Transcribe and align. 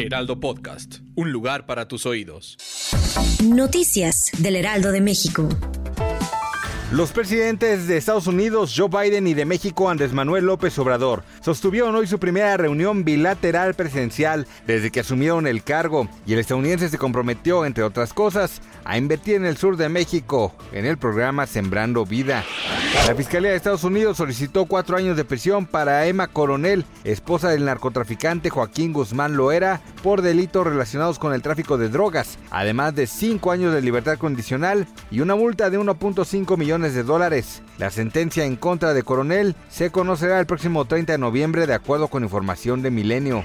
Heraldo 0.00 0.38
Podcast, 0.38 0.98
un 1.16 1.32
lugar 1.32 1.66
para 1.66 1.88
tus 1.88 2.06
oídos. 2.06 2.56
Noticias 3.42 4.30
del 4.38 4.54
Heraldo 4.54 4.92
de 4.92 5.00
México. 5.00 5.48
Los 6.92 7.10
presidentes 7.10 7.88
de 7.88 7.96
Estados 7.96 8.28
Unidos, 8.28 8.74
Joe 8.76 8.88
Biden, 8.88 9.26
y 9.26 9.34
de 9.34 9.44
México, 9.44 9.90
Andrés 9.90 10.12
Manuel 10.12 10.44
López 10.44 10.78
Obrador, 10.78 11.24
sostuvieron 11.40 11.96
hoy 11.96 12.06
su 12.06 12.20
primera 12.20 12.56
reunión 12.56 13.04
bilateral 13.04 13.74
presidencial 13.74 14.46
desde 14.68 14.92
que 14.92 15.00
asumieron 15.00 15.48
el 15.48 15.64
cargo 15.64 16.08
y 16.26 16.32
el 16.32 16.38
estadounidense 16.38 16.88
se 16.88 16.96
comprometió, 16.96 17.66
entre 17.66 17.82
otras 17.82 18.14
cosas, 18.14 18.62
a 18.84 18.98
invertir 18.98 19.34
en 19.34 19.46
el 19.46 19.56
sur 19.56 19.76
de 19.76 19.88
México 19.88 20.54
en 20.72 20.86
el 20.86 20.96
programa 20.96 21.48
Sembrando 21.48 22.06
Vida. 22.06 22.44
La 23.08 23.14
Fiscalía 23.14 23.52
de 23.52 23.56
Estados 23.56 23.84
Unidos 23.84 24.18
solicitó 24.18 24.66
cuatro 24.66 24.94
años 24.94 25.16
de 25.16 25.24
prisión 25.24 25.64
para 25.64 26.04
Emma 26.04 26.26
Coronel, 26.26 26.84
esposa 27.04 27.48
del 27.48 27.64
narcotraficante 27.64 28.50
Joaquín 28.50 28.92
Guzmán 28.92 29.34
Loera, 29.34 29.80
por 30.02 30.20
delitos 30.20 30.66
relacionados 30.66 31.18
con 31.18 31.32
el 31.32 31.40
tráfico 31.40 31.78
de 31.78 31.88
drogas, 31.88 32.38
además 32.50 32.94
de 32.94 33.06
cinco 33.06 33.50
años 33.50 33.72
de 33.72 33.80
libertad 33.80 34.18
condicional 34.18 34.86
y 35.10 35.20
una 35.20 35.36
multa 35.36 35.70
de 35.70 35.80
1.5 35.80 36.58
millones 36.58 36.92
de 36.92 37.02
dólares. 37.02 37.62
La 37.78 37.88
sentencia 37.88 38.44
en 38.44 38.56
contra 38.56 38.92
de 38.92 39.02
Coronel 39.02 39.56
se 39.70 39.90
conocerá 39.90 40.38
el 40.38 40.44
próximo 40.44 40.84
30 40.84 41.12
de 41.12 41.18
noviembre 41.18 41.66
de 41.66 41.72
acuerdo 41.72 42.08
con 42.08 42.24
información 42.24 42.82
de 42.82 42.90
Milenio. 42.90 43.42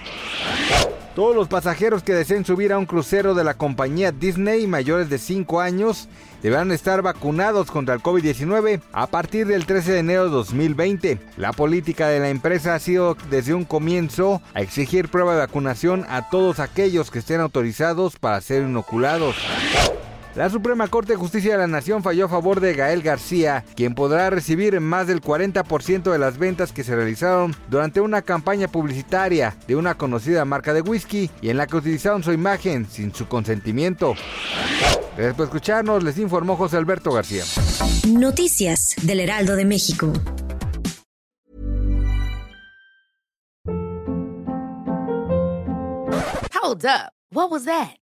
Todos 1.16 1.36
los 1.36 1.48
pasajeros 1.48 2.02
que 2.02 2.16
deseen 2.16 2.44
subir 2.44 2.74
a 2.74 2.80
un 2.80 2.88
crucero 2.88 3.36
de 3.36 3.44
la 3.44 3.54
compañía 3.54 4.12
Disney 4.12 4.66
mayores 4.66 5.12
de 5.12 5.20
5 5.20 5.62
años 5.62 6.10
deberán 6.42 6.72
estar 6.72 7.04
vacunados 7.04 7.70
contra 7.70 7.94
el 7.94 8.02
COVID-19 8.02 8.82
a 8.92 9.06
partir 9.06 9.46
del 9.46 9.68
13 9.68 9.92
de 9.92 10.00
enero 10.00 10.24
de 10.26 10.32
2020. 10.32 11.20
La 11.38 11.54
política 11.54 12.08
de 12.08 12.20
la 12.20 12.30
empresa 12.30 12.74
ha 12.74 12.80
sido 12.80 13.16
desde 13.30 13.54
un 13.54 13.64
comienzo 13.64 14.42
a 14.56 14.62
exigir 14.62 15.08
prueba 15.08 15.34
de 15.34 15.42
vacunación 15.42 16.04
a 16.10 16.30
todos 16.32 16.60
aquellos 16.60 17.12
que 17.12 17.20
estén 17.20 17.42
autorizados 17.42 18.18
para 18.18 18.42
ser 18.42 18.64
inoculados. 18.64 19.36
La 20.36 20.50
Suprema 20.50 20.88
Corte 20.88 21.14
de 21.14 21.18
Justicia 21.20 21.52
de 21.52 21.60
la 21.60 21.68
Nación 21.68 22.02
falló 22.02 22.26
a 22.26 22.30
favor 22.30 22.60
de 22.60 22.74
Gael 22.74 23.04
García, 23.04 23.64
quien 23.76 23.94
podrá 23.94 24.32
recibir 24.32 24.80
más 24.80 25.06
del 25.06 25.22
40% 25.22 26.12
de 26.12 26.18
las 26.18 26.40
ventas 26.40 26.72
que 26.72 26.84
se 26.84 26.96
realizaron 26.96 27.56
durante 27.70 28.02
una 28.02 28.24
campaña 28.24 28.68
publicitaria 28.68 29.56
de 29.68 29.76
una 29.76 29.96
conocida 29.96 30.44
marca 30.44 30.74
de 30.74 30.82
whisky 30.82 31.30
y 31.40 31.50
en 31.50 31.58
la 31.58 31.68
que 31.68 31.78
utilizaron 31.78 32.24
su 32.24 32.34
imagen 32.34 32.88
sin 32.90 33.14
su 33.14 33.28
consentimiento. 33.28 34.16
Después 35.16 35.38
de 35.38 35.44
escucharnos, 35.44 36.04
les 36.04 36.18
informó 36.18 36.56
José 36.56 36.78
Alberto 36.78 37.12
García. 37.12 37.44
Noticias 38.08 38.96
del 39.04 39.20
Heraldo 39.20 39.56
de 39.56 39.66
México. 39.66 40.12
Hold 46.60 46.86
up. 46.86 47.12
What 47.32 47.52
was 47.52 47.66
that? 47.66 48.03